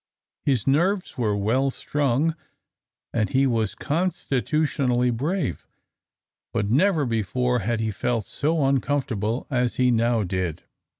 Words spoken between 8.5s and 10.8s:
uncomfortable as he now did.